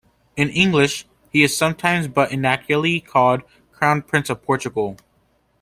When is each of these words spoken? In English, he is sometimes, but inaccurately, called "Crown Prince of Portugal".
In 0.35 0.49
English, 0.49 1.05
he 1.29 1.43
is 1.43 1.55
sometimes, 1.55 2.07
but 2.07 2.31
inaccurately, 2.31 3.01
called 3.01 3.43
"Crown 3.71 4.01
Prince 4.01 4.31
of 4.31 4.41
Portugal". 4.41 4.97